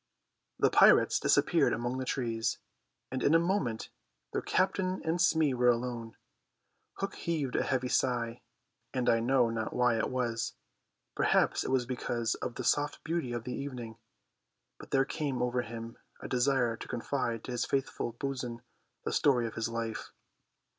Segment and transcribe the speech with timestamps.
[0.57, 2.57] The pirates disappeared among the trees,
[3.11, 3.91] and in a moment
[4.33, 6.17] their Captain and Smee were alone.
[6.93, 8.41] Hook heaved a heavy sigh,
[8.95, 10.53] and I know not why it was,
[11.15, 13.99] perhaps it was because of the soft beauty of the evening,
[14.79, 18.63] but there came over him a desire to confide to his faithful bo'sun
[19.05, 20.11] the story of his life.